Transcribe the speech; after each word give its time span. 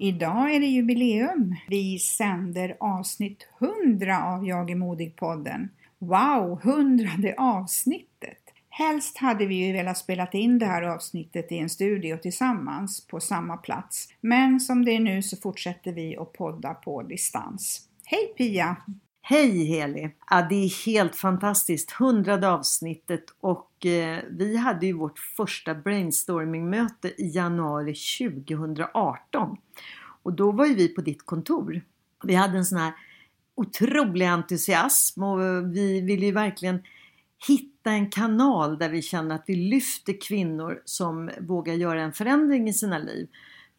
Idag 0.00 0.54
är 0.54 0.60
det 0.60 0.66
jubileum. 0.66 1.54
Vi 1.68 1.98
sänder 1.98 2.76
avsnitt 2.80 3.48
100 3.60 4.24
av 4.24 4.46
Jag 4.46 4.70
är 4.70 4.74
modig-podden. 4.74 5.68
Wow, 5.98 6.60
hundrade 6.62 7.34
avsnittet! 7.38 8.38
Helst 8.68 9.18
hade 9.18 9.46
vi 9.46 9.54
ju 9.54 9.72
velat 9.72 9.98
spela 9.98 10.28
in 10.32 10.58
det 10.58 10.66
här 10.66 10.82
avsnittet 10.82 11.52
i 11.52 11.58
en 11.58 11.68
studio 11.68 12.16
tillsammans 12.16 13.06
på 13.06 13.20
samma 13.20 13.56
plats. 13.56 14.08
Men 14.20 14.60
som 14.60 14.84
det 14.84 14.92
är 14.92 15.00
nu 15.00 15.22
så 15.22 15.36
fortsätter 15.36 15.92
vi 15.92 16.16
att 16.16 16.32
podda 16.32 16.74
på 16.74 17.02
distans. 17.02 17.88
Hej 18.04 18.34
Pia! 18.36 18.76
Hej 19.30 19.64
Heli! 19.64 20.10
Ja, 20.30 20.46
det 20.50 20.54
är 20.54 20.86
helt 20.86 21.16
fantastiskt. 21.16 21.90
Hundrade 21.90 22.48
avsnittet 22.48 23.24
och 23.40 23.86
eh, 23.86 24.18
vi 24.30 24.56
hade 24.56 24.86
ju 24.86 24.92
vårt 24.92 25.18
första 25.18 25.74
brainstormingmöte 25.74 27.08
i 27.08 27.30
januari 27.34 27.94
2018. 28.18 29.56
Och 30.22 30.32
då 30.32 30.52
var 30.52 30.66
ju 30.66 30.74
vi 30.74 30.88
på 30.88 31.00
ditt 31.00 31.26
kontor. 31.26 31.80
Vi 32.24 32.34
hade 32.34 32.58
en 32.58 32.64
sån 32.64 32.78
här 32.78 32.92
otrolig 33.54 34.26
entusiasm 34.26 35.22
och 35.22 35.44
eh, 35.44 35.62
vi 35.62 36.00
ville 36.00 36.26
ju 36.26 36.32
verkligen 36.32 36.82
hitta 37.48 37.90
en 37.90 38.10
kanal 38.10 38.78
där 38.78 38.88
vi 38.88 39.02
känner 39.02 39.34
att 39.34 39.44
vi 39.46 39.56
lyfter 39.56 40.20
kvinnor 40.20 40.82
som 40.84 41.30
vågar 41.40 41.74
göra 41.74 42.02
en 42.02 42.12
förändring 42.12 42.68
i 42.68 42.72
sina 42.72 42.98
liv. 42.98 43.28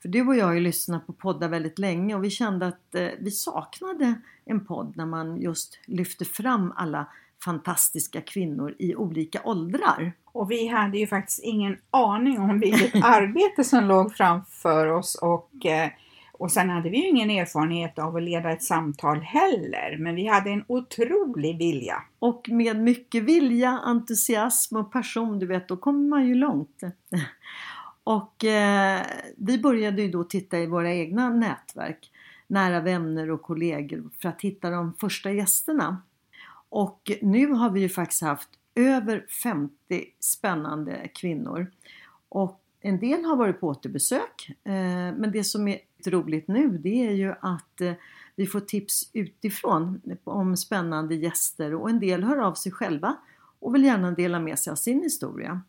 För 0.01 0.09
du 0.09 0.27
och 0.27 0.35
jag 0.35 0.45
har 0.45 0.53
ju 0.53 0.59
lyssnat 0.59 1.07
på 1.07 1.13
poddar 1.13 1.49
väldigt 1.49 1.79
länge 1.79 2.15
och 2.15 2.23
vi 2.23 2.29
kände 2.29 2.67
att 2.67 2.95
eh, 2.95 3.07
vi 3.19 3.31
saknade 3.31 4.13
en 4.45 4.65
podd 4.65 4.93
när 4.97 5.05
man 5.05 5.41
just 5.41 5.79
lyfter 5.85 6.25
fram 6.25 6.73
alla 6.75 7.07
fantastiska 7.43 8.21
kvinnor 8.21 8.75
i 8.79 8.95
olika 8.95 9.41
åldrar. 9.43 10.13
Och 10.25 10.51
vi 10.51 10.67
hade 10.67 10.97
ju 10.97 11.07
faktiskt 11.07 11.39
ingen 11.43 11.77
aning 11.91 12.39
om 12.39 12.59
vilket 12.59 12.95
arbete 13.03 13.63
som 13.63 13.85
låg 13.85 14.15
framför 14.15 14.87
oss 14.87 15.15
och, 15.15 15.65
eh, 15.65 15.89
och 16.31 16.51
sen 16.51 16.69
hade 16.69 16.89
vi 16.89 16.97
ju 16.97 17.07
ingen 17.07 17.29
erfarenhet 17.29 17.99
av 17.99 18.15
att 18.15 18.23
leda 18.23 18.51
ett 18.51 18.63
samtal 18.63 19.19
heller. 19.19 19.97
Men 19.99 20.15
vi 20.15 20.27
hade 20.27 20.49
en 20.49 20.63
otrolig 20.67 21.57
vilja. 21.57 22.03
Och 22.19 22.49
med 22.49 22.75
mycket 22.79 23.23
vilja, 23.23 23.69
entusiasm 23.69 24.75
och 24.75 24.91
passion, 24.91 25.39
du 25.39 25.45
vet, 25.45 25.67
då 25.67 25.77
kommer 25.77 26.09
man 26.09 26.27
ju 26.27 26.35
långt. 26.35 26.81
Och 28.09 28.45
eh, 28.45 29.05
vi 29.37 29.57
började 29.57 30.01
ju 30.01 30.11
då 30.11 30.23
titta 30.23 30.59
i 30.59 30.65
våra 30.65 30.93
egna 30.93 31.29
nätverk, 31.29 32.11
nära 32.47 32.79
vänner 32.79 33.31
och 33.31 33.41
kollegor 33.41 34.09
för 34.21 34.29
att 34.29 34.41
hitta 34.41 34.69
de 34.69 34.93
första 34.93 35.31
gästerna. 35.31 36.01
Och 36.69 37.11
nu 37.21 37.51
har 37.51 37.69
vi 37.69 37.79
ju 37.79 37.89
faktiskt 37.89 38.21
haft 38.21 38.49
över 38.75 39.25
50 39.43 39.73
spännande 40.19 41.07
kvinnor. 41.15 41.71
Och 42.29 42.61
en 42.81 42.99
del 42.99 43.25
har 43.25 43.35
varit 43.35 43.59
på 43.59 43.67
återbesök. 43.67 44.49
Eh, 44.63 44.73
men 45.17 45.31
det 45.31 45.43
som 45.43 45.67
är 45.67 45.79
roligt 46.05 46.47
nu 46.47 46.77
det 46.77 47.07
är 47.07 47.11
ju 47.11 47.33
att 47.41 47.81
eh, 47.81 47.93
vi 48.35 48.47
får 48.47 48.59
tips 48.59 49.09
utifrån 49.13 50.01
om 50.23 50.57
spännande 50.57 51.15
gäster 51.15 51.73
och 51.73 51.89
en 51.89 51.99
del 51.99 52.23
hör 52.23 52.37
av 52.37 52.53
sig 52.53 52.71
själva 52.71 53.15
och 53.59 53.75
vill 53.75 53.83
gärna 53.83 54.11
dela 54.11 54.39
med 54.39 54.59
sig 54.59 54.71
av 54.71 54.75
sin 54.75 55.03
historia 55.03 55.61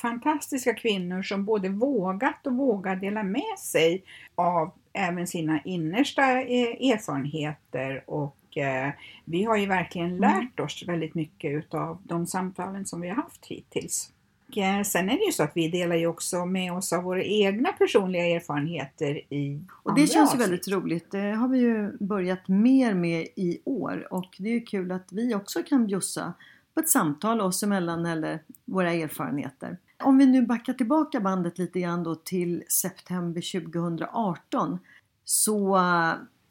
fantastiska 0.00 0.74
kvinnor 0.74 1.22
som 1.22 1.44
både 1.44 1.68
vågat 1.68 2.46
och 2.46 2.52
vågar 2.56 2.96
dela 2.96 3.22
med 3.22 3.58
sig 3.58 4.04
av 4.34 4.72
även 4.92 5.26
sina 5.26 5.60
innersta 5.64 6.22
eh, 6.40 6.90
erfarenheter 6.92 8.04
och 8.06 8.56
eh, 8.56 8.90
vi 9.24 9.44
har 9.44 9.56
ju 9.56 9.66
verkligen 9.66 10.06
Mm. 10.08 10.20
lärt 10.20 10.60
oss 10.60 10.84
väldigt 10.88 11.14
mycket 11.14 11.50
utav 11.52 11.98
de 12.04 12.26
samtalen 12.26 12.86
som 12.86 13.00
vi 13.00 13.08
har 13.08 13.16
haft 13.16 13.46
hittills. 13.46 14.12
Eh, 14.56 14.82
Sen 14.82 15.10
är 15.10 15.18
det 15.18 15.24
ju 15.24 15.32
så 15.32 15.42
att 15.42 15.52
vi 15.54 15.68
delar 15.68 15.96
ju 15.96 16.06
också 16.06 16.46
med 16.46 16.72
oss 16.72 16.92
av 16.92 17.02
våra 17.02 17.22
egna 17.22 17.72
personliga 17.72 18.26
erfarenheter 18.26 19.32
i 19.34 19.60
Och 19.82 19.94
det 19.94 20.06
känns 20.06 20.34
ju 20.34 20.38
väldigt 20.38 20.68
roligt. 20.68 21.10
Det 21.10 21.30
har 21.30 21.48
vi 21.48 21.58
ju 21.58 21.96
börjat 22.00 22.48
mer 22.48 22.94
med 22.94 23.26
i 23.36 23.58
år 23.64 24.06
och 24.10 24.34
det 24.38 24.48
är 24.48 24.52
ju 24.52 24.60
kul 24.60 24.92
att 24.92 25.12
vi 25.12 25.34
också 25.34 25.62
kan 25.62 25.86
bjussa 25.86 26.32
på 26.74 26.80
ett 26.80 26.88
samtal 26.88 27.40
oss 27.40 27.62
emellan 27.62 28.06
eller 28.06 28.38
våra 28.64 28.92
erfarenheter. 28.92 29.76
Om 30.02 30.18
vi 30.18 30.26
nu 30.26 30.42
backar 30.42 30.72
tillbaka 30.72 31.20
bandet 31.20 31.58
lite 31.58 31.80
grann 31.80 32.02
då 32.02 32.14
till 32.14 32.64
september 32.68 33.60
2018 33.60 34.78
så 35.24 35.76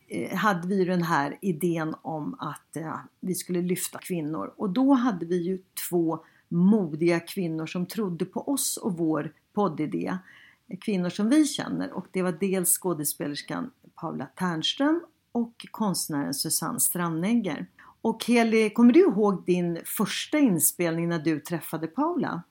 eh, 0.08 0.38
hade 0.38 0.68
vi 0.68 0.86
den 0.86 1.04
här 1.04 1.38
idén 1.42 1.96
om 2.02 2.36
att 2.40 2.78
eh, 2.78 3.00
vi 3.20 3.36
skulle 3.36 3.62
lyfta 3.62 4.00
kvinnor 4.00 4.54
och 4.58 4.70
då 4.70 4.94
hade 4.94 5.26
vi 5.26 5.44
ju 5.44 5.60
två 5.90 6.20
modiga 6.50 7.20
kvinnor 7.20 7.66
som 7.66 7.86
trodde 7.86 8.26
på 8.26 8.50
oss 8.50 8.78
och 8.78 8.98
vår 8.98 9.34
poddidé. 9.54 10.18
Kvinnor 10.82 11.10
som 11.10 11.30
vi 11.30 11.46
känner 11.46 11.92
och 11.92 12.08
det 12.12 12.22
var 12.22 12.32
dels 12.32 12.78
skådespelerskan 12.78 13.72
Paula 13.96 14.26
Ternström 14.26 15.02
och 15.32 15.66
konstnären 15.72 16.34
Susanne 16.34 16.80
Strandnegger. 16.80 17.68
Och 18.02 18.26
Heli, 18.26 18.70
kommer 18.70 18.94
du 18.94 19.00
ihåg 19.00 19.46
din 19.46 19.80
första 19.86 20.38
inspelning 20.38 21.10
när 21.10 21.20
du 21.20 21.40
träffade 21.40 21.88
Paula? 21.88 22.44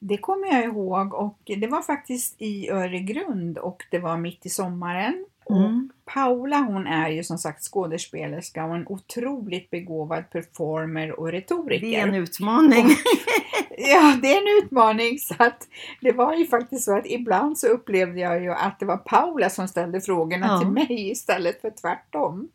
Det 0.00 0.18
kommer 0.18 0.46
jag 0.46 0.64
ihåg 0.64 1.14
och 1.14 1.38
det 1.44 1.66
var 1.66 1.82
faktiskt 1.82 2.34
i 2.38 2.70
Öregrund 2.70 3.58
och 3.58 3.84
det 3.90 3.98
var 3.98 4.16
mitt 4.16 4.46
i 4.46 4.48
sommaren. 4.48 5.26
Mm. 5.50 5.62
Och 5.62 6.12
Paula 6.12 6.56
hon 6.58 6.86
är 6.86 7.08
ju 7.08 7.24
som 7.24 7.38
sagt 7.38 7.62
skådespelerska 7.62 8.64
och 8.64 8.74
en 8.74 8.86
otroligt 8.88 9.70
begåvad 9.70 10.30
performer 10.30 11.20
och 11.20 11.32
retoriker. 11.32 11.86
Det 11.86 11.96
är 11.96 12.08
en 12.08 12.14
utmaning. 12.14 12.86
Ja, 13.80 14.18
det 14.22 14.32
är 14.32 14.36
en 14.36 14.64
utmaning. 14.64 15.18
Så 15.18 15.34
att 15.38 15.68
det 16.00 16.12
var 16.12 16.34
ju 16.34 16.46
faktiskt 16.46 16.84
så 16.84 16.96
att 16.96 17.06
ibland 17.06 17.58
så 17.58 17.66
upplevde 17.66 18.20
jag 18.20 18.42
ju 18.42 18.50
att 18.50 18.78
det 18.78 18.86
var 18.86 18.96
Paula 18.96 19.50
som 19.50 19.68
ställde 19.68 20.00
frågorna 20.00 20.46
Ja. 20.46 20.58
till 20.58 20.68
mig 20.68 21.10
istället 21.10 21.60
för 21.60 21.70
tvärtom. 21.70 22.48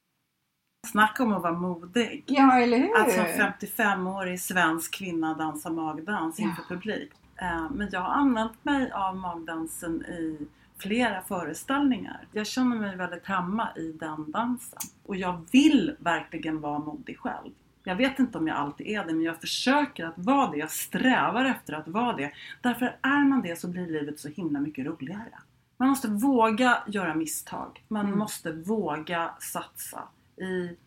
Snacka 0.88 1.24
om 1.24 1.34
att 1.34 1.42
vara 1.44 1.54
modig. 1.54 2.24
Ja, 2.28 2.60
eller 2.60 2.78
hur? 2.78 2.98
Att 3.02 3.12
som 3.12 3.24
55-årig 3.24 4.40
svensk 4.42 4.94
kvinna 4.94 5.34
dansa 5.34 5.70
magdans 5.70 6.40
inför 6.40 6.64
publik. 6.70 7.12
Eh, 7.38 7.70
Men 7.72 7.90
jag 7.92 8.00
har 8.00 8.14
använt 8.14 8.66
mig 8.66 8.92
av 8.92 9.16
magdansen 9.18 10.06
i 10.06 10.48
flera 10.78 11.22
föreställningar. 11.22 12.28
Jag 12.32 12.48
känner 12.48 12.76
mig 12.76 12.96
väldigt 12.96 13.26
hemma 13.26 13.70
i 13.76 13.92
den 13.92 14.32
dansen. 14.32 14.80
Och 15.06 15.16
jag 15.16 15.46
vill 15.52 15.96
verkligen 16.00 16.62
vara 16.62 16.80
modig 16.80 17.18
själv. 17.20 17.52
Jag 17.84 17.96
vet 17.96 18.20
inte 18.20 18.38
om 18.38 18.48
jag 18.48 18.58
alltid 18.58 18.88
är 18.88 19.06
det, 19.06 19.14
men 19.14 19.22
jag 19.24 19.42
försöker 19.42 20.06
att 20.06 20.18
vara 20.18 20.52
det. 20.52 20.58
Jag 20.58 20.72
strävar 20.72 21.46
efter 21.46 21.74
att 21.74 21.88
vara 21.88 22.16
det. 22.16 22.32
Därför 22.62 22.98
är 23.02 23.24
man 23.30 23.42
det 23.42 23.60
så 23.60 23.68
blir 23.68 23.88
livet 23.88 24.20
så 24.20 24.30
himla 24.30 24.60
mycket 24.60 24.86
roligare. 24.86 25.40
Man 25.78 25.90
måste 25.90 26.08
våga 26.08 26.78
göra 26.88 27.16
misstag. 27.16 27.84
Man 27.88 28.06
Mm. 28.06 28.20
måste 28.20 28.52
våga 28.52 29.32
satsa 29.40 30.04
i 30.38 30.78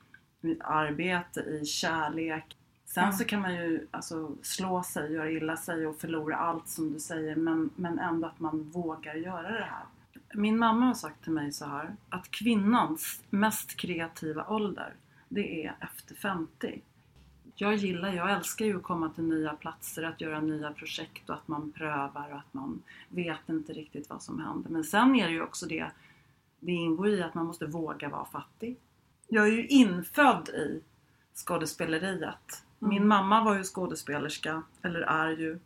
i 0.42 0.56
arbete, 0.64 1.40
i 1.40 1.64
kärlek. 1.64 2.56
Sen 2.96 3.12
så 3.12 3.24
kan 3.24 3.40
man 3.40 3.54
ju 3.54 3.86
alltså, 3.90 4.32
slå 4.42 4.82
sig, 4.82 5.12
göra 5.12 5.30
illa 5.30 5.56
sig 5.56 5.86
och 5.86 5.96
förlora 5.96 6.36
allt 6.36 6.68
som 6.68 6.92
du 6.92 7.00
säger 7.00 7.36
men, 7.36 7.70
men 7.76 7.98
ändå 7.98 8.26
att 8.26 8.40
man 8.40 8.62
vågar 8.62 9.14
göra 9.14 9.52
det 9.52 9.64
här. 9.64 9.84
Min 10.34 10.58
mamma 10.58 10.86
har 10.86 10.94
sagt 10.94 11.22
till 11.22 11.32
mig 11.32 11.52
så 11.52 11.64
här 11.64 11.96
att 12.08 12.30
kvinnans 12.30 13.22
mest 13.30 13.76
kreativa 13.76 14.46
ålder 14.48 14.94
det 15.28 15.66
är 15.66 15.76
efter 15.80 16.14
50. 16.14 16.82
Jag 17.54 17.74
gillar, 17.74 18.12
jag 18.12 18.32
älskar 18.32 18.64
ju 18.64 18.76
att 18.76 18.82
komma 18.82 19.08
till 19.08 19.24
nya 19.24 19.52
platser, 19.52 20.02
att 20.02 20.20
göra 20.20 20.40
nya 20.40 20.72
projekt 20.72 21.30
och 21.30 21.36
att 21.36 21.48
man 21.48 21.72
prövar 21.72 22.30
och 22.30 22.38
att 22.38 22.54
man 22.54 22.82
vet 23.08 23.48
inte 23.48 23.72
riktigt 23.72 24.10
vad 24.10 24.22
som 24.22 24.40
händer. 24.40 24.70
Men 24.70 24.84
sen 24.84 25.16
är 25.16 25.26
det 25.26 25.32
ju 25.32 25.42
också 25.42 25.66
det, 25.66 25.90
det 26.60 26.72
ingår 26.72 27.08
i 27.08 27.22
att 27.22 27.34
man 27.34 27.46
måste 27.46 27.66
våga 27.66 28.08
vara 28.08 28.24
fattig. 28.24 28.76
Jag 29.28 29.46
är 29.46 29.52
ju 29.52 29.66
infödd 29.66 30.48
i 30.48 30.80
skådespeleriet. 31.34 32.62
Min 32.78 32.96
Mm. 32.96 33.08
mamma 33.08 33.44
var 33.44 33.54
ju 33.56 33.62
skådespelerska, 33.64 34.62
eller 34.82 35.00
är 35.00 35.28
ju. 35.30 35.58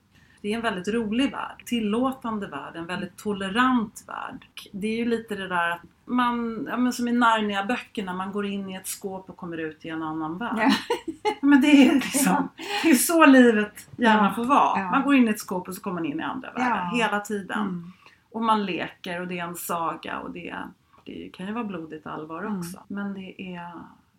Det 0.42 0.52
är 0.52 0.56
en 0.56 0.62
väldigt 0.62 0.88
rolig 0.88 1.30
värld, 1.32 1.62
tillåtande 1.66 2.46
värld, 2.46 2.76
en 2.76 2.86
väldigt 2.86 3.16
tolerant 3.16 4.04
värld. 4.06 4.46
Det 4.72 4.86
är 4.86 4.96
ju 4.96 5.04
lite 5.04 5.34
det 5.34 5.48
där 5.48 5.70
att 5.70 5.80
man, 6.04 6.66
ja 6.70 6.76
men 6.76 6.92
som 6.92 7.08
i 7.08 7.12
Narnia-böckerna, 7.12 8.12
man 8.14 8.32
går 8.32 8.46
in 8.46 8.68
i 8.70 8.74
ett 8.74 8.86
skåp 8.86 9.30
och 9.30 9.36
kommer 9.36 9.56
ut 9.58 9.84
i 9.84 9.88
en 9.88 10.02
annan 10.02 10.38
värld. 10.38 10.58
Ja. 10.58 10.70
Men 11.42 11.60
det 11.60 11.66
är 11.88 11.94
liksom, 11.94 12.48
det 12.82 12.90
är 12.90 12.94
så 12.94 13.26
livet 13.26 13.88
gärna 13.96 14.24
Ja, 14.28 14.34
får 14.34 14.44
vara. 14.44 14.90
Man 14.90 15.02
går 15.02 15.14
in 15.14 15.28
i 15.28 15.30
ett 15.30 15.40
skåp 15.40 15.68
och 15.68 15.74
så 15.74 15.80
kommer 15.82 15.94
man 15.94 16.04
in 16.06 16.20
i 16.20 16.22
andra 16.22 16.52
världar 16.52 16.90
hela 16.96 17.20
tiden. 17.20 17.58
Mm. 17.60 17.92
Och 18.30 18.42
man 18.42 18.66
leker 18.66 19.20
och 19.20 19.26
det 19.28 19.38
är 19.38 19.44
en 19.44 19.56
saga 19.56 20.18
och 20.18 20.30
det, 20.30 20.56
det 21.04 21.30
kan 21.32 21.46
ju 21.46 21.52
vara 21.52 21.64
blodigt 21.64 22.06
allvar 22.06 22.42
Mm. 22.42 22.58
också. 22.58 22.82
Men 22.88 23.14
det 23.14 23.42
är 23.56 23.72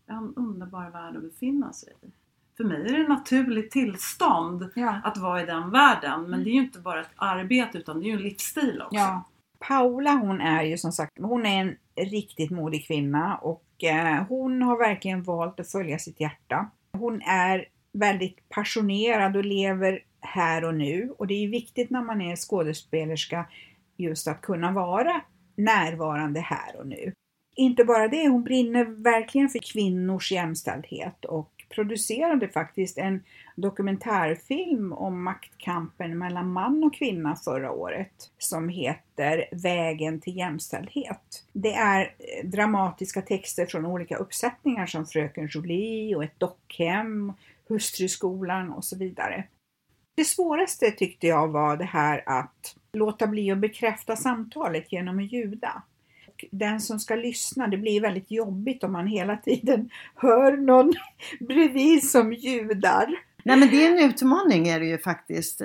en 0.07 0.33
underbar 0.35 0.89
värld 0.89 1.15
att 1.15 1.23
befinna 1.23 1.73
sig 1.73 1.93
i. 2.01 2.07
För 2.61 2.67
mig 2.67 2.81
är 2.81 2.93
det 2.93 3.01
ett 3.01 3.09
naturligt 3.09 3.71
tillstånd 3.71 4.69
Ja. 4.75 5.01
att 5.03 5.17
vara 5.17 5.41
i 5.43 5.45
den 5.45 5.71
världen. 5.71 6.29
Men 6.29 6.43
det 6.43 6.49
är 6.49 6.53
ju 6.53 6.59
inte 6.59 6.79
bara 6.79 7.01
ett 7.01 7.11
arbete 7.15 7.77
utan 7.77 7.99
det 7.99 8.05
är 8.05 8.07
ju 8.07 8.13
en 8.13 8.21
livsstil 8.21 8.81
också. 8.81 8.95
Ja. 8.95 9.23
Paula 9.59 10.11
hon 10.11 10.41
är 10.41 10.63
ju 10.63 10.77
som 10.77 10.91
sagt, 10.91 11.11
hon 11.19 11.45
är 11.45 11.61
en 11.61 11.75
riktigt 12.05 12.51
modig 12.51 12.87
kvinna 12.87 13.35
och 13.37 13.83
eh, 13.83 14.23
hon 14.29 14.61
har 14.61 14.77
verkligen 14.77 15.23
valt 15.23 15.59
att 15.59 15.71
följa 15.71 15.99
sitt 15.99 16.19
hjärta. 16.19 16.69
Hon 16.97 17.21
är 17.21 17.65
väldigt 17.93 18.49
passionerad 18.49 19.37
och 19.37 19.45
lever 19.45 19.99
här 20.21 20.63
och 20.63 20.75
nu 20.75 21.13
och 21.17 21.27
det 21.27 21.43
är 21.43 21.47
viktigt 21.47 21.89
när 21.89 22.01
man 22.01 22.21
är 22.21 22.35
skådespelerska 22.35 23.45
just 23.97 24.27
att 24.27 24.41
kunna 24.41 24.71
vara 24.71 25.21
närvarande 25.55 26.39
här 26.39 26.79
och 26.79 26.87
nu. 26.87 27.13
Inte 27.55 27.83
bara 27.83 28.07
det, 28.07 28.27
hon 28.27 28.43
brinner 28.43 28.85
verkligen 28.85 29.49
för 29.49 29.59
kvinnors 29.73 30.31
jämställdhet 30.31 31.25
och 31.25 31.51
producerade 31.71 32.47
faktiskt 32.47 32.97
en 32.97 33.23
dokumentärfilm 33.55 34.93
om 34.93 35.23
maktkampen 35.23 36.17
mellan 36.17 36.51
man 36.51 36.83
och 36.83 36.93
kvinna 36.93 37.35
förra 37.35 37.71
året 37.71 38.31
som 38.37 38.69
heter 38.69 39.45
Vägen 39.51 40.19
till 40.19 40.37
jämställdhet. 40.37 41.45
Det 41.53 41.73
är 41.73 42.01
eh, 42.01 42.49
dramatiska 42.49 43.21
texter 43.21 43.65
från 43.65 43.85
olika 43.85 44.17
uppsättningar 44.17 44.85
som 44.85 45.05
Fröken 45.05 45.49
Julie 45.53 46.15
och 46.15 46.23
ett 46.23 46.39
dockhem, 46.39 47.33
Hustruskolan 47.67 48.71
och 48.71 48.85
så 48.85 48.97
vidare. 48.97 49.43
Det 50.15 50.25
svåraste 50.25 50.91
tyckte 50.91 51.27
jag 51.27 51.47
var 51.47 51.77
det 51.77 51.85
här 51.85 52.23
att 52.25 52.75
låta 52.93 53.27
bli 53.27 53.51
att 53.51 53.57
bekräfta 53.57 54.15
samtalet 54.15 54.91
genom 54.91 55.19
att 55.19 55.31
ljuda. 55.31 55.83
Och 56.43 56.57
Den 56.57 56.81
som 56.81 56.99
ska 56.99 57.15
lyssna, 57.15 57.67
det 57.67 57.77
blir 57.77 58.01
väldigt 58.01 58.31
jobbigt 58.31 58.83
om 58.83 58.91
man 58.91 59.07
hela 59.07 59.37
tiden 59.37 59.89
hör 60.15 60.57
någon 60.57 60.93
bredvid 61.39 62.09
som 62.09 62.33
ljudar. 62.33 63.07
Nej 63.43 63.57
men 63.57 63.69
det 63.69 63.85
är 63.85 63.91
en 63.91 64.09
utmaning 64.09 64.67
är 64.67 64.79
det 64.79 64.85
ju 64.85 64.97
faktiskt. 64.97 65.61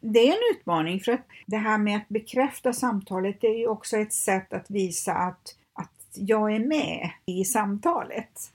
Det 0.00 0.28
är 0.28 0.32
en 0.32 0.56
utmaning 0.56 1.00
för 1.00 1.12
att 1.12 1.26
det 1.46 1.56
här 1.56 1.78
med 1.78 1.96
att 1.96 2.08
bekräfta 2.08 2.72
samtalet 2.72 3.40
det 3.40 3.46
är 3.46 3.58
ju 3.58 3.66
också 3.66 3.96
ett 3.96 4.12
sätt 4.12 4.52
att 4.52 4.70
visa 4.70 5.12
att, 5.12 5.56
att 5.72 6.08
jag 6.14 6.54
är 6.54 6.58
med 6.58 7.10
i 7.26 7.44
samtalet. 7.44 8.52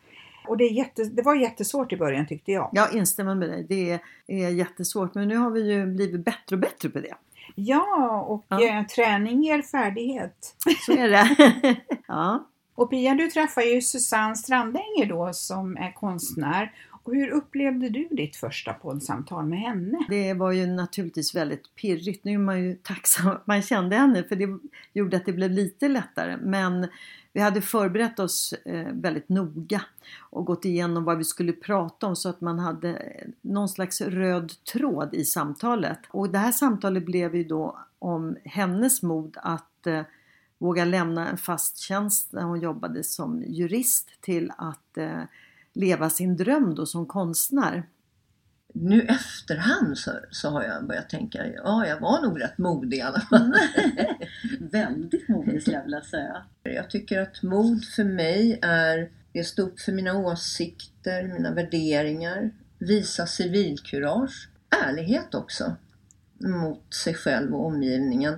Och 0.47 0.57
det, 0.57 0.65
jätte, 0.65 1.03
det 1.03 1.21
var 1.21 1.35
jättesvårt 1.35 1.93
i 1.93 1.97
början 1.97 2.27
tyckte 2.27 2.51
jag. 2.51 2.69
Jag 2.73 2.93
instämmer 2.93 3.35
med 3.35 3.49
dig, 3.49 3.65
det 3.69 3.91
är, 3.91 3.99
är 4.27 4.49
jättesvårt 4.49 5.15
men 5.15 5.27
nu 5.27 5.37
har 5.37 5.51
vi 5.51 5.73
ju 5.73 5.85
blivit 5.85 6.25
bättre 6.25 6.55
och 6.55 6.59
bättre 6.59 6.89
på 6.89 6.99
det. 6.99 7.15
Ja, 7.55 8.21
och 8.27 8.45
Ja. 8.47 8.63
Eh, 8.63 8.85
träning 8.85 9.43
ger 9.43 9.61
färdighet. 9.61 10.55
Så 10.85 10.91
är 10.91 11.09
det. 11.09 11.35
ja. 12.07 12.47
Och 12.75 12.89
Pia, 12.89 13.13
du 13.13 13.29
träffar 13.29 13.61
ju 13.61 13.81
Susanne 13.81 14.35
Strandänger 14.35 15.05
då 15.05 15.33
som 15.33 15.77
är 15.77 15.91
konstnär. 15.91 16.71
Och 17.05 17.15
hur 17.15 17.29
upplevde 17.29 17.89
du 17.89 18.07
ditt 18.11 18.35
första 18.35 18.73
poddsamtal 18.73 19.45
med 19.45 19.59
henne? 19.59 20.05
Det 20.09 20.33
var 20.33 20.51
ju 20.51 20.67
naturligtvis 20.67 21.35
väldigt 21.35 21.75
pirrigt. 21.75 22.23
Nu 22.23 22.33
är 22.33 22.37
man 22.37 22.63
ju 22.63 22.75
tacksam 22.75 23.27
att 23.27 23.47
man 23.47 23.61
kände 23.61 23.95
henne 23.95 24.23
för 24.23 24.35
det 24.35 24.59
gjorde 24.93 25.17
att 25.17 25.25
det 25.25 25.33
blev 25.33 25.51
lite 25.51 25.87
lättare. 25.87 26.37
Men 26.37 26.87
vi 27.33 27.41
hade 27.41 27.61
förberett 27.61 28.19
oss 28.19 28.53
eh, 28.65 28.87
väldigt 28.93 29.29
noga 29.29 29.81
och 30.19 30.45
gått 30.45 30.65
igenom 30.65 31.03
vad 31.03 31.17
vi 31.17 31.23
skulle 31.23 31.53
prata 31.53 32.07
om 32.07 32.15
så 32.15 32.29
att 32.29 32.41
man 32.41 32.59
hade 32.59 33.13
någon 33.41 33.69
slags 33.69 34.01
röd 34.01 34.53
tråd 34.73 35.13
i 35.13 35.25
samtalet. 35.25 35.99
Och 36.09 36.29
det 36.29 36.37
här 36.37 36.51
samtalet 36.51 37.05
blev 37.05 37.35
ju 37.35 37.43
då 37.43 37.79
om 37.99 38.37
hennes 38.45 39.03
mod 39.03 39.37
att 39.41 39.87
eh, 39.87 40.01
våga 40.57 40.85
lämna 40.85 41.27
en 41.29 41.37
fast 41.37 41.77
tjänst 41.77 42.33
när 42.33 42.43
hon 42.43 42.61
jobbade 42.61 43.03
som 43.03 43.43
jurist 43.47 44.21
till 44.21 44.51
att 44.57 44.97
eh, 44.97 45.21
leva 45.75 46.09
sin 46.09 46.37
dröm 46.37 46.75
då 46.75 46.85
som 46.85 47.05
konstnär. 47.05 47.83
nu 48.73 49.01
efterhand 49.01 49.97
så, 49.97 50.11
så 50.31 50.49
har 50.49 50.63
jag 50.63 50.87
börjat 50.87 51.09
tänka, 51.09 51.47
ja 51.47 51.87
jag 51.87 51.99
var 51.99 52.21
nog 52.21 52.41
rätt 52.41 52.57
modig 52.57 52.97
i 52.97 53.01
alla 53.01 53.19
fall. 53.19 53.53
Väldigt 54.59 55.29
modig 55.29 55.61
skulle 55.61 55.77
jag 55.77 55.83
vilja 55.83 56.01
säga. 56.01 56.43
Jag 56.63 56.89
tycker 56.89 57.21
att 57.21 57.43
mod 57.43 57.85
för 57.85 58.03
mig 58.03 58.59
är 58.61 59.09
att 59.39 59.45
stå 59.45 59.61
upp 59.61 59.79
för 59.79 59.91
mina 59.91 60.17
åsikter, 60.17 61.23
mina 61.23 61.53
värderingar, 61.53 62.51
visa 62.79 63.27
civilkurage, 63.27 64.49
ärlighet 64.85 65.35
också 65.35 65.75
mot 66.39 66.93
sig 66.93 67.13
själv 67.13 67.55
och 67.55 67.65
omgivningen. 67.65 68.37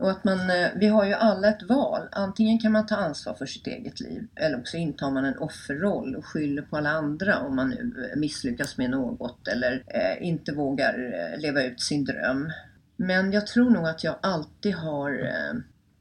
Och 0.00 0.10
att 0.10 0.24
man, 0.24 0.50
eh, 0.50 0.68
vi 0.76 0.86
har 0.86 1.04
ju 1.04 1.12
alla 1.12 1.48
ett 1.48 1.68
val. 1.68 2.08
Antingen 2.12 2.58
kan 2.58 2.72
man 2.72 2.86
ta 2.86 2.96
ansvar 2.96 3.34
för 3.34 3.46
sitt 3.46 3.66
eget 3.66 4.00
liv 4.00 4.28
eller 4.34 4.60
också 4.60 4.76
intar 4.76 5.10
man 5.10 5.24
en 5.24 5.38
offerroll 5.38 6.16
och 6.16 6.26
skyller 6.26 6.62
på 6.62 6.76
alla 6.76 6.90
andra 6.90 7.38
om 7.38 7.56
man 7.56 7.68
nu 7.68 8.10
eh, 8.12 8.18
misslyckas 8.18 8.78
med 8.78 8.90
något 8.90 9.48
eller 9.48 9.84
eh, 9.86 10.28
inte 10.28 10.52
vågar 10.52 10.94
eh, 10.94 11.40
leva 11.40 11.62
ut 11.62 11.80
sin 11.80 12.04
dröm. 12.04 12.50
Men 12.96 13.32
jag 13.32 13.46
tror 13.46 13.70
nog 13.70 13.86
att 13.86 14.04
jag 14.04 14.16
alltid 14.22 14.74
har 14.74 15.12
eh, 15.12 15.60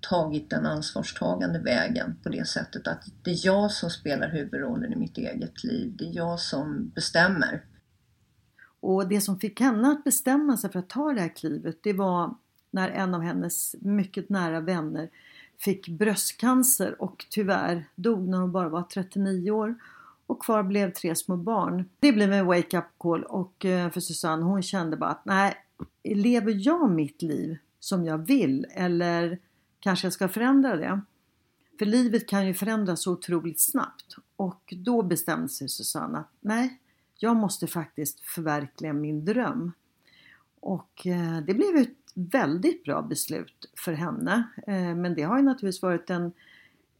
tagit 0.10 0.50
den 0.50 0.66
ansvarstagande 0.66 1.60
vägen 1.60 2.16
på 2.24 2.30
det 2.30 2.48
sättet 2.48 2.88
att 2.88 3.04
det 3.24 3.31
är 3.31 3.45
jag 3.45 3.72
som 3.72 3.90
spelar 3.90 4.30
huvudrollen 4.30 4.94
i 4.94 4.95
mitt 4.95 5.18
eget 5.18 5.64
liv. 5.64 5.95
Det 5.97 6.06
är 6.06 6.16
jag 6.16 6.40
som 6.40 6.92
bestämmer. 6.95 7.64
Och 8.80 9.07
det 9.07 9.21
som 9.21 9.40
fick 9.40 9.59
henne 9.59 9.92
att 9.92 10.04
bestämma 10.04 10.57
sig 10.57 10.71
för 10.71 10.80
att 10.80 10.90
ta 10.90 11.14
det 11.14 11.21
här 11.21 11.35
klivet 11.35 11.80
det 11.83 11.94
var 11.94 12.35
när 12.71 12.90
en 12.90 13.14
av 13.14 13.21
hennes 13.21 13.76
mycket 13.80 14.30
nära 14.30 14.59
vänner 14.59 15.09
fick 15.57 15.88
bröstcancer 15.88 17.02
och 17.02 17.26
tyvärr 17.30 17.86
dog 17.95 18.28
när 18.28 18.38
hon 18.38 18.52
bara 18.52 18.69
var 18.69 18.83
39 18.83 19.52
år. 19.52 19.76
Och 20.28 20.44
kvar 20.44 20.64
blev 20.64 20.94
tre 20.94 21.16
små 21.16 21.38
barn. 21.38 21.90
Det 22.00 22.12
blev 22.12 22.33
en 22.33 22.45
wake-up 22.45 22.86
call 22.97 23.24
och 23.24 23.66
eh, 23.66 23.92
för 23.92 24.00
Susanne 24.00 24.44
hon 24.44 24.64
kände 24.64 24.97
bara 24.97 25.09
att 25.09 25.26
nej, 25.26 25.56
lever 26.04 26.68
jag 26.68 26.92
mitt 26.92 27.21
liv 27.21 27.57
som 27.80 28.06
jag 28.06 28.18
vill 28.18 28.66
eller 28.71 29.40
kanske 29.80 30.06
jag 30.06 30.14
ska 30.14 30.28
förändra 30.28 30.76
det? 30.76 31.02
För 31.80 31.86
livet 31.86 32.28
kan 32.28 32.47
ju 32.47 32.54
förändras 32.54 33.02
så 33.02 33.12
otroligt 33.12 33.59
snabbt. 33.59 34.16
Och 34.36 34.74
då 34.78 35.02
bestämde 35.02 35.50
sig 35.50 35.69
Susanne 35.69 36.18
att 36.18 36.31
nej, 36.40 36.80
jag 37.18 37.36
måste 37.36 37.68
faktiskt 37.68 38.19
förverkliga 38.19 38.94
min 38.94 39.26
dröm. 39.26 39.71
Och 40.59 41.07
eh, 41.07 41.38
det 41.38 41.54
blev 41.54 41.76
ett 41.76 42.06
väldigt 42.18 42.83
bra 42.83 43.02
beslut 43.02 43.71
för 43.86 43.94
henne. 43.94 44.44
Eh, 44.68 44.95
men 44.95 45.16
det 45.16 45.24
har 45.24 45.38
ju 45.38 45.44
naturligtvis 45.44 45.81
varit 45.81 46.09
en, 46.09 46.31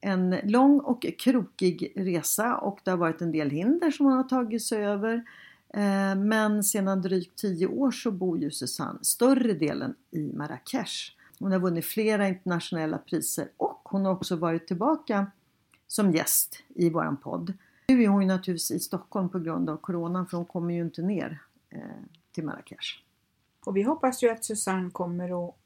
en 0.02 0.36
lång 0.44 0.80
och 0.80 1.06
krokig 1.20 1.94
resa 1.96 2.58
och 2.58 2.80
det 2.84 2.92
har 2.92 2.98
varit 2.98 3.22
en 3.22 3.32
del 3.32 3.50
hinder 3.50 3.92
som 3.92 4.06
hon 4.06 4.16
har 4.16 4.24
tagit 4.24 4.64
sig 4.64 4.86
över. 4.86 5.14
Eh, 5.74 6.16
men 6.16 6.64
sedan 6.64 7.02
drygt 7.02 7.38
tio 7.38 7.68
år 7.68 7.92
så 7.92 8.12
bor 8.12 8.38
ju 8.38 8.52
Susanne 8.52 9.00
större 9.02 9.54
delen 9.54 9.96
i 10.12 10.34
Marrakesh. 10.34 11.12
Hon 11.40 11.52
har 11.52 11.60
vunnit 11.60 11.86
flera 11.86 12.28
internationella 12.28 12.98
priser 12.98 13.48
och 13.58 13.82
hon 13.84 14.06
har 14.06 14.12
också 14.12 14.36
varit 14.36 14.68
tillbaka 14.68 15.32
som 15.88 16.12
gäst 16.12 16.64
i 16.76 16.90
våran 16.90 17.18
podd. 17.18 17.54
Nu 17.88 18.04
är 18.04 18.08
hon 18.08 18.22
ju 18.22 18.28
naturligtvis 18.28 18.72
i 18.72 18.80
Stockholm 18.80 19.30
på 19.30 19.40
grund 19.40 19.70
av 19.70 19.78
Coronan 19.78 20.28
för 20.28 20.38
hon 20.38 20.46
kommer 20.46 20.74
ju 20.74 20.82
inte 20.82 21.02
ner 21.02 21.42
eh, 21.70 21.80
till 22.32 22.44
Marrakesh. 22.44 23.07
Och 23.68 23.78
vi 23.78 23.84
hoppas 23.84 24.24
ju 24.24 24.30
att 24.30 24.46
Susanne 24.46 24.90
kommer 24.90 25.34
och, 25.34 25.58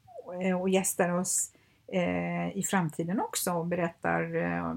och 0.60 0.68
gästar 0.68 1.08
oss 1.08 1.52
eh, 1.92 2.56
i 2.56 2.62
framtiden 2.66 3.20
också 3.20 3.52
och 3.52 3.66
berättar 3.66 4.36
eh, 4.36 4.74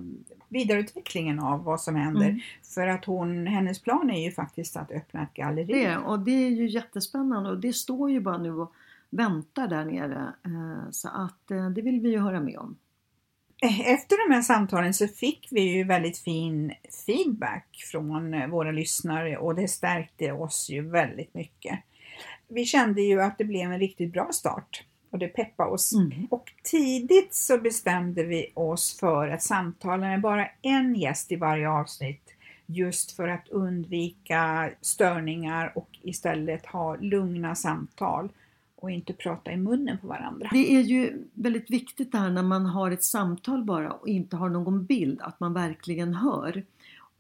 vidareutvecklingen 0.50 1.40
av 1.40 1.64
vad 1.64 1.82
som 1.82 1.96
händer. 1.96 2.30
Mm. 2.30 2.40
För 2.76 2.88
att 2.88 3.06
hon, 3.06 3.48
hennes 3.48 3.82
plan 3.82 4.10
är 4.10 4.24
ju 4.24 4.32
faktiskt 4.32 4.78
att 4.78 4.92
öppna 4.92 5.24
ett 5.24 5.34
galleri. 5.34 5.74
Det, 5.74 5.98
och 5.98 6.20
det 6.20 6.32
är 6.32 6.50
ju 6.50 6.68
jättespännande 6.68 7.50
och 7.50 7.60
det 7.60 7.74
står 7.74 8.12
ju 8.12 8.20
bara 8.20 8.38
nu 8.38 8.54
och 8.54 8.74
väntar 9.10 9.68
där 9.68 9.86
nere. 9.86 10.34
Eh, 10.46 10.90
så 10.92 11.10
att 11.10 11.52
eh, 11.52 11.70
det 11.70 11.82
vill 11.82 12.00
vi 12.00 12.10
ju 12.10 12.20
höra 12.20 12.40
med 12.40 12.58
om. 12.58 12.78
Efter 13.86 14.30
de 14.30 14.36
här 14.36 14.42
samtalen 14.42 14.94
så 14.94 15.08
fick 15.08 15.48
vi 15.52 15.62
ju 15.62 15.84
väldigt 15.84 16.18
fin 16.18 16.74
feedback 17.06 17.84
från 17.92 18.50
våra 18.50 18.72
lyssnare 18.72 19.38
och 19.38 19.56
det 19.56 19.68
stärkte 19.68 20.32
oss 20.32 20.70
ju 20.70 20.90
väldigt 20.90 21.34
mycket. 21.34 21.80
Vi 22.56 22.66
kände 22.66 23.02
ju 23.02 23.22
att 23.22 23.38
det 23.38 23.44
blev 23.44 23.72
en 23.72 23.80
riktigt 23.80 24.14
bra 24.14 24.30
start 24.32 24.84
och 25.10 25.20
det 25.20 25.28
peppade 25.28 25.72
oss. 25.72 25.94
Mm. 25.94 26.28
Och 26.30 26.52
tidigt 26.64 27.34
så 27.34 27.58
bestämde 27.58 28.24
vi 28.24 28.52
oss 28.54 29.00
för 29.00 29.28
att 29.28 29.42
samtala 29.42 29.98
med 29.98 30.22
bara 30.22 30.48
en 30.62 30.96
gäst 30.96 31.32
i 31.32 31.36
varje 31.36 31.70
avsnitt 31.70 32.36
just 32.66 33.12
för 33.12 33.28
att 33.28 33.48
undvika 33.50 34.70
störningar 34.82 35.72
och 35.76 35.90
istället 36.02 36.66
ha 36.66 36.96
lugna 36.96 37.56
samtal 37.56 38.30
och 38.76 38.92
inte 38.92 39.14
prata 39.14 39.52
i 39.52 39.58
munnen 39.58 39.98
på 39.98 40.08
varandra. 40.08 40.50
Det 40.52 40.76
är 40.76 40.82
ju 40.82 41.24
väldigt 41.34 41.70
viktigt 41.70 42.12
det 42.12 42.18
här 42.18 42.30
när 42.30 42.44
man 42.44 42.66
har 42.66 42.92
ett 42.92 43.04
samtal 43.04 43.64
bara 43.64 43.92
och 43.92 44.08
inte 44.08 44.36
har 44.36 44.50
någon 44.50 44.86
bild, 44.86 45.22
att 45.22 45.40
man 45.40 45.54
verkligen 45.54 46.14
hör. 46.14 46.64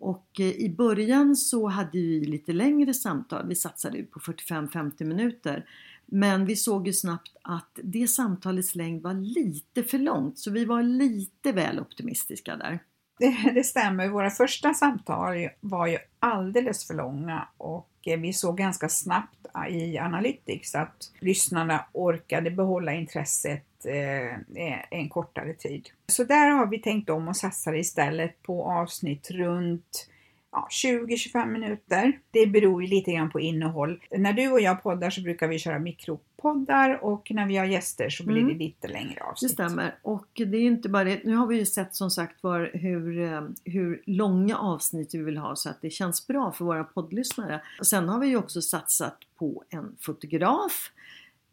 Och 0.05 0.39
eh, 0.39 0.45
i 0.45 0.75
början 0.77 1.35
så 1.35 1.67
hade 1.67 1.89
vi 1.91 2.25
lite 2.25 2.53
längre 2.53 2.93
samtal, 2.93 3.47
vi 3.47 3.55
satsade 3.55 4.03
på 4.03 4.19
45-50 4.19 5.03
minuter. 5.03 5.65
Men 6.05 6.45
vi 6.45 6.55
såg 6.55 6.87
ju 6.87 6.93
snabbt 6.93 7.35
att 7.41 7.79
det 7.83 8.07
samtalets 8.07 8.75
längd 8.75 9.01
var 9.01 9.13
lite 9.13 9.83
för 9.83 9.97
långt, 9.97 10.39
så 10.39 10.51
vi 10.51 10.65
var 10.65 10.83
lite 10.83 11.51
väl 11.51 11.79
optimistiska 11.79 12.55
där. 12.55 12.79
Det, 13.19 13.51
det 13.53 13.63
stämmer, 13.63 14.09
våra 14.09 14.29
första 14.29 14.73
samtal 14.73 15.49
var 15.61 15.87
ju 15.87 15.97
alldeles 16.19 16.87
för 16.87 16.93
långa 16.93 17.47
och 17.57 17.89
eh, 18.05 18.19
vi 18.19 18.33
såg 18.33 18.57
ganska 18.57 18.89
snabbt 18.89 19.45
i 19.69 19.97
Analytics 19.97 20.75
att 20.75 21.11
lyssnarna 21.19 21.85
orkade 21.93 22.51
behålla 22.51 22.93
intresset 22.93 23.65
eh, 23.85 24.99
en 24.99 25.09
kortare 25.09 25.53
tid. 25.53 25.89
Så 26.07 26.23
där 26.23 26.49
har 26.49 26.67
vi 26.67 26.79
tänkt 26.79 27.09
om 27.09 27.27
och 27.27 27.35
satsar 27.37 27.73
istället 27.75 28.41
på 28.43 28.63
avsnitt 28.71 29.31
runt 29.31 30.07
ja, 30.51 30.67
20-25 30.71 31.45
minuter. 31.45 32.19
Det 32.31 32.47
beror 32.47 32.83
ju 32.83 32.89
lite 32.89 33.11
grann 33.11 33.29
på 33.31 33.39
innehåll. 33.39 34.03
När 34.17 34.33
du 34.33 34.51
och 34.51 34.61
jag 34.61 34.83
poddar 34.83 35.09
så 35.09 35.21
brukar 35.21 35.47
vi 35.47 35.59
köra 35.59 35.79
mikropoddar 35.79 37.03
och 37.03 37.31
när 37.31 37.45
vi 37.47 37.57
har 37.57 37.65
gäster 37.65 38.09
så 38.09 38.23
blir 38.25 38.37
Mm. 38.41 38.53
det 38.57 38.63
lite 38.63 38.87
längre 38.87 39.13
Det 39.15 39.21
avsnitt. 39.23 39.51
stämmer. 39.51 39.95
Och 40.01 40.27
det 40.35 40.57
är 40.57 40.61
inte 40.61 40.89
bara 40.89 41.03
det. 41.03 41.21
Nu 41.23 41.35
har 41.35 41.47
vi 41.47 41.57
ju 41.57 41.65
sett 41.65 41.95
som 41.95 42.09
sagt 42.11 42.43
var 42.43 42.71
hur, 42.73 43.19
eh, 43.33 43.41
hur 43.63 44.01
långa 44.05 44.57
avsnitt 44.57 45.13
vi 45.13 45.17
vill 45.23 45.37
ha 45.37 45.55
så 45.55 45.69
att 45.69 45.81
det 45.81 45.89
känns 45.89 46.27
bra 46.27 46.51
för 46.51 46.65
våra 46.65 46.83
poddlyssnare. 46.83 47.61
Och 47.79 47.87
sen 47.87 48.09
har 48.09 48.19
vi 48.19 48.27
ju 48.27 48.37
också 48.37 48.61
satsat 48.61 49.17
på 49.39 49.63
en 49.69 49.95
fotograf 50.01 50.91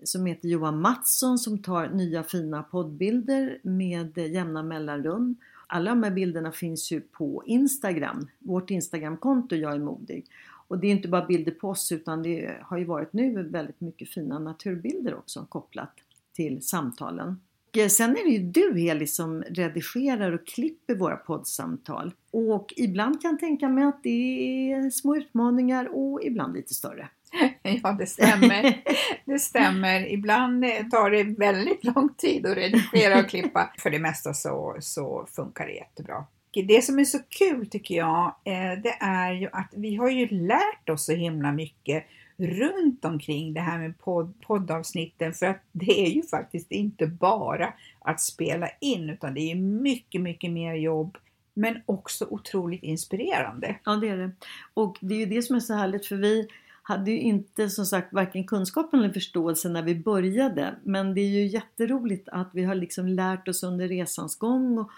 som 0.05 0.27
heter 0.27 0.49
Johan 0.49 0.81
Mattsson 0.81 1.39
som 1.39 1.59
tar 1.59 1.89
nya 1.89 2.23
fina 2.23 2.63
poddbilder 2.63 3.59
med 3.63 4.19
jämna 4.19 4.63
mellanrum. 4.63 5.37
Alla 5.67 5.91
de 5.91 6.03
här 6.03 6.11
bilderna 6.11 6.53
finns 6.53 6.93
ju 6.93 7.01
på 7.01 7.43
Instagram, 7.47 8.29
vårt 8.39 8.71
Instagramkonto 8.71 9.57
Jag 9.57 9.73
är 9.73 9.79
modig. 9.79 10.27
Och 10.69 10.79
det 10.79 10.87
är 10.87 10.91
inte 10.91 11.09
bara 11.09 11.27
bilder 11.27 11.53
på 11.53 11.69
oss 11.69 11.93
utan 11.93 12.23
det 12.23 12.57
har 12.63 12.79
ju 12.79 12.85
varit 12.85 13.13
nu 13.13 13.43
väldigt 13.43 13.81
mycket 13.81 14.09
fina 14.09 14.39
naturbilder 14.39 15.15
också 15.15 15.47
kopplat 15.49 15.93
till 16.33 16.63
samtalen. 16.63 17.41
Och 17.73 17.79
eh, 17.79 17.89
sen 17.89 18.11
är 18.11 18.25
det 18.25 18.31
ju 18.31 18.39
du 18.39 18.79
Heli 18.79 19.07
som 19.07 19.43
redigerar 19.43 20.33
och 20.33 20.47
klipper 20.47 20.95
våra 20.95 21.17
poddsamtal. 21.17 22.15
Och 22.31 22.75
ibland 22.77 23.23
kan 23.23 23.31
jag 23.31 23.41
tänka 23.41 23.69
mig 23.69 23.85
att 23.85 24.03
det 24.03 24.73
är 24.73 24.91
små 24.91 25.17
utmaningar 25.17 25.89
och 25.95 26.23
ibland 26.23 26.55
lite 26.55 26.75
större. 26.75 27.09
Ja, 27.83 27.93
det 27.99 28.07
stämmer. 28.07 28.83
Det 29.25 29.39
stämmer. 29.39 30.13
Ibland 30.13 30.65
eh, 30.65 30.89
tar 30.91 31.11
det 31.11 31.25
väldigt 31.25 31.85
lång 31.85 32.15
tid 32.15 32.47
att 32.47 32.57
redigera 32.57 33.19
och 33.21 33.29
klippa. 33.29 33.73
För 33.79 33.91
det 33.91 33.99
mesta 33.99 34.35
så, 34.35 34.77
så 34.81 35.27
funkar 35.37 35.67
det 35.67 35.73
jättebra. 35.73 36.25
Det 36.67 36.85
som 36.85 36.99
är 36.99 37.05
så 37.05 37.19
kul 37.29 37.67
tycker 37.71 37.95
jag, 37.95 38.35
eh, 38.45 38.81
det 38.83 38.97
är 39.01 39.33
ju 39.33 39.49
att 39.53 39.73
vi 39.77 39.97
har 39.97 40.11
ju 40.11 40.29
lärt 40.29 40.89
oss 40.89 41.05
så 41.05 41.13
himla 41.13 41.53
mycket 41.53 42.05
runt 42.37 43.05
omkring 43.05 43.55
det 43.55 43.61
här 43.61 43.79
med 43.79 43.99
podd, 43.99 44.35
poddavsnitten 44.41 45.33
för 45.33 45.47
att 45.47 45.63
det 45.73 46.07
är 46.07 46.11
ju 46.11 46.23
faktiskt 46.23 46.73
inte 46.73 47.07
bara 47.07 47.75
att 48.01 48.21
spela 48.21 48.69
in 48.81 49.11
utan 49.11 49.35
det 49.35 49.41
är 49.41 49.55
mycket, 49.55 50.21
mycket 50.21 50.51
mer 50.51 50.75
jobb 50.75 51.19
men 51.55 51.83
också 51.87 52.27
otroligt 52.31 52.83
inspirerande. 52.83 53.77
Ja, 53.85 53.97
det 53.97 54.09
är 54.09 54.17
det. 54.17 54.31
Och 54.75 54.97
det 55.01 55.15
är 55.15 55.19
ju 55.19 55.27
det 55.27 55.43
som 55.43 55.57
är 55.57 55.61
så 55.61 55.75
härligt 55.75 56.07
för 56.07 56.17
vi 56.17 56.49
hade 56.83 57.11
ju 57.11 57.21
inte 57.21 57.71
som 57.71 57.87
sagt 57.87 58.13
varken 58.13 58.45
kunskapen 58.45 59.01
eller 59.01 59.13
förståelse 59.13 59.69
när 59.69 59.83
vi 59.83 59.95
började. 59.95 60.75
Men 60.85 61.15
det 61.15 61.21
är 61.21 61.29
ju 61.29 61.47
jätteroligt 61.47 62.29
att 62.29 62.51
vi 62.53 62.65
har 62.65 62.75
liksom 62.75 63.07
lärt 63.07 63.49
oss 63.49 63.63
under 63.63 63.89
resans 63.89 64.39
gång 64.39 64.79
och, 64.79 64.91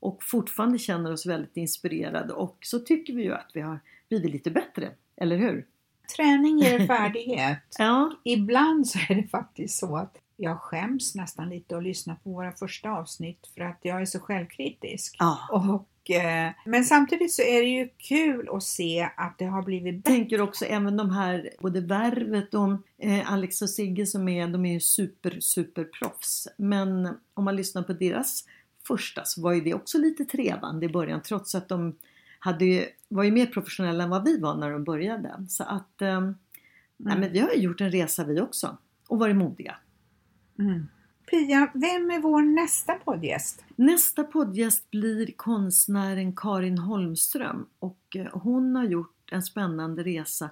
och 0.00 0.22
fortfarande 0.22 0.78
känner 0.78 1.12
oss 1.12 1.26
väldigt 1.26 1.56
inspirerade. 1.56 2.32
Och 2.32 2.58
så 2.60 2.78
tycker 2.78 3.14
vi 3.14 3.22
ju 3.22 3.34
att 3.34 3.50
vi 3.54 3.60
har 3.60 3.80
blivit 4.08 4.32
lite 4.32 4.50
bättre, 4.50 4.90
eller 5.16 5.36
hur? 5.36 5.66
Träning 6.16 6.58
ger 6.58 6.86
färdighet. 6.86 7.76
Ja, 7.78 8.12
Ibland 8.24 8.88
så 8.88 8.98
är 9.08 9.14
det 9.14 9.28
faktiskt 9.28 9.78
så 9.78 9.96
att 9.96 10.18
jag 10.42 10.60
skäms 10.60 11.14
nästan 11.14 11.48
lite 11.48 11.76
att 11.76 11.82
lyssna 11.82 12.14
på 12.14 12.30
våra 12.30 12.52
första 12.52 12.90
avsnitt 12.90 13.50
för 13.54 13.60
att 13.60 13.78
jag 13.82 14.00
är 14.00 14.04
så 14.04 14.20
självkritisk. 14.20 15.16
ja. 15.18 15.38
Och, 15.50 16.10
eh, 16.10 16.50
men 16.66 16.84
samtidigt 16.84 17.32
så 17.32 17.42
är 17.42 17.60
det 17.60 17.68
ju 17.68 17.88
kul 17.96 18.48
att 18.52 18.62
se 18.62 19.08
att 19.16 19.38
det 19.38 19.44
har 19.44 19.62
blivit 19.62 19.94
Jag 19.94 20.02
bättre. 20.02 20.14
tänker 20.14 20.40
också 20.40 20.64
även 20.64 20.96
de 20.96 21.10
här, 21.10 21.50
både 21.60 21.80
Värvet 21.80 22.54
och 22.54 22.68
eh, 22.98 23.32
Alex 23.32 23.62
och 23.62 23.70
Sigge 23.70 24.06
som 24.06 24.28
är, 24.28 24.48
de 24.48 24.66
är 24.66 24.72
ju 24.72 24.80
super, 24.80 25.36
super 25.40 25.84
proffs. 25.84 26.48
Men 26.56 27.08
om 27.34 27.44
man 27.44 27.56
lyssnar 27.56 27.82
på 27.82 27.92
deras 27.92 28.44
första 28.86 29.24
så 29.24 29.42
var 29.42 29.52
ju 29.52 29.60
det 29.60 29.74
också 29.74 29.98
lite 29.98 30.24
trevande 30.24 30.86
i 30.86 30.88
början 30.88 31.22
trots 31.22 31.54
att 31.54 31.68
de 31.68 31.96
hade 32.38 32.64
ju, 32.64 32.86
var 33.08 33.22
ju 33.24 33.30
mer 33.30 33.46
professionella 33.46 34.04
än 34.04 34.10
vad 34.10 34.24
vi 34.24 34.40
var 34.40 34.54
när 34.56 34.70
de 34.70 34.84
började. 34.84 35.46
Så 35.48 35.64
att, 35.64 36.02
eh, 36.02 36.20
nej 36.96 37.18
men 37.18 37.32
vi 37.32 37.38
har 37.38 37.50
ju 37.50 37.60
gjort 37.62 37.80
en 37.80 37.90
resa 37.90 38.24
vi 38.24 38.40
också 38.40 38.76
och 39.08 39.18
varit 39.18 39.36
modiga. 39.36 39.76
Mm. 40.62 40.88
Pia, 41.30 41.70
vem 41.74 42.10
är 42.10 42.20
vår 42.20 42.42
nästa 42.42 42.94
poddgäst? 42.94 43.64
Nästa 43.76 44.24
poddgäst 44.24 44.90
blir 44.90 45.32
konstnären 45.36 46.36
Karin 46.36 46.78
Holmström 46.78 47.66
och 47.78 48.16
eh, 48.16 48.26
hon 48.32 48.76
har 48.76 48.84
gjort 48.84 49.32
en 49.32 49.42
spännande 49.42 50.02
resa 50.02 50.50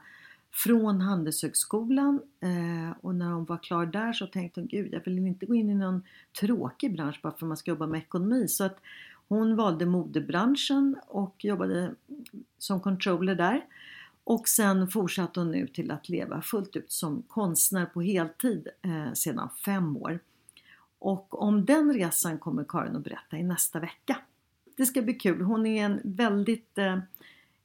från 0.52 1.00
Handelshögskolan 1.00 2.20
eh, 2.40 2.96
och 3.00 3.14
när 3.14 3.30
hon 3.30 3.44
var 3.44 3.58
klar 3.58 3.86
där 3.86 4.12
så 4.12 4.26
tänkte 4.26 4.60
hon 4.60 4.68
gud 4.68 4.92
jag 4.92 5.04
vill 5.04 5.18
inte 5.18 5.46
gå 5.46 5.54
in 5.54 5.70
i 5.70 5.74
någon 5.74 6.02
tråkig 6.40 6.94
bransch 6.94 7.20
bara 7.22 7.32
för 7.32 7.38
att 7.38 7.48
man 7.48 7.56
ska 7.56 7.70
jobba 7.70 7.86
med 7.86 7.98
ekonomi 7.98 8.48
så 8.48 8.64
att 8.64 8.80
hon 9.28 9.56
valde 9.56 9.86
modebranschen 9.86 10.96
och 11.06 11.44
jobbade 11.44 11.94
som 12.58 12.80
controller 12.80 13.34
där 13.34 13.64
och 14.24 14.48
sen 14.48 14.88
fortsatte 14.88 15.40
hon 15.40 15.50
nu 15.50 15.66
till 15.66 15.90
att 15.90 16.08
leva 16.08 16.42
fullt 16.42 16.76
ut 16.76 16.92
som 16.92 17.22
konstnär 17.22 17.86
på 17.86 18.00
heltid 18.00 18.68
eh, 18.82 19.12
sedan 19.12 19.48
fem 19.64 19.96
år. 19.96 20.20
Och 20.98 21.42
om 21.42 21.64
den 21.64 21.92
resan 21.94 22.38
kommer 22.38 22.64
Karin 22.68 22.96
att 22.96 23.04
berätta 23.04 23.38
i 23.38 23.42
nästa 23.42 23.80
vecka. 23.80 24.16
Det 24.76 24.86
ska 24.86 25.02
bli 25.02 25.14
kul. 25.14 25.42
Hon 25.42 25.66
är 25.66 25.84
en 25.84 26.00
väldigt 26.04 26.78
eh, 26.78 26.94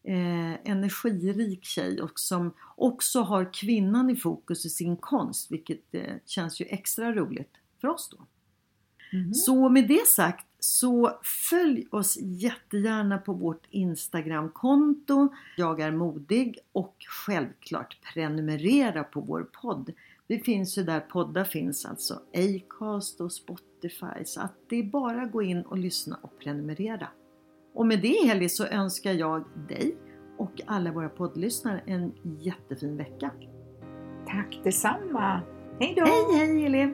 eh, 0.04 0.54
energirik 0.64 1.64
tjej 1.64 2.02
och 2.02 2.20
som 2.20 2.54
också 2.76 3.22
har 3.22 3.54
kvinnan 3.54 4.10
i 4.10 4.16
fokus 4.16 4.66
i 4.66 4.70
sin 4.70 4.98
konst 4.98 5.52
vilket 5.52 5.96
eh, 5.96 6.16
känns 6.26 6.62
ju 6.62 6.66
extra 6.66 7.14
roligt 7.14 7.52
för 7.82 7.88
oss 7.88 8.10
då. 8.10 8.26
Så 9.34 9.70
med 9.70 9.88
det 9.88 10.08
sagt 10.08 10.46
så 10.66 11.12
följ 11.50 11.88
oss 11.92 12.18
jättegärna 12.22 13.18
på 13.18 13.34
vårt 13.34 13.68
Instagramkonto 13.70 15.30
Jag 15.58 15.80
är 15.80 15.92
modig 15.92 16.60
och 16.72 16.96
självklart 17.26 17.98
prenumerera 18.14 19.04
på 19.04 19.22
vår 19.22 19.44
podd. 19.62 19.94
Vi 20.28 20.40
finns 20.40 20.78
ju 20.78 20.84
där 20.84 21.00
poddar 21.00 21.44
finns 21.44 21.86
alltså 21.86 22.22
Acast 22.34 23.22
och 23.22 23.32
Spotify 23.32 24.26
så 24.26 24.42
att 24.42 24.54
det 24.70 24.76
är 24.76 24.84
bara 24.84 25.22
att 25.22 25.32
gå 25.32 25.42
in 25.42 25.62
och 25.62 25.78
lyssna 25.78 26.20
och 26.22 26.40
prenumerera. 26.40 27.08
Och 27.74 27.88
med 27.88 28.02
det 28.02 28.28
Heli 28.28 28.50
så 28.50 28.66
önskar 28.66 29.14
jag 29.14 29.44
dig 29.70 29.98
och 30.38 30.62
alla 30.66 30.92
våra 30.92 31.10
poddlyssnare 31.10 31.82
en 31.86 32.14
jättefin 32.40 32.98
vecka. 32.98 33.32
Tack 34.28 34.60
detsamma! 34.64 35.42
Hej 35.80 35.94
då! 35.98 36.06
Hej 36.06 36.48
hej 36.48 36.62
Heli! 36.62 36.94